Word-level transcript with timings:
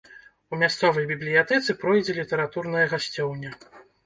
У 0.55 0.57
мясцовай 0.61 1.05
бібліятэцы 1.11 1.75
пройдзе 1.83 2.17
літаратурная 2.21 2.85
гасцёўня. 2.97 3.55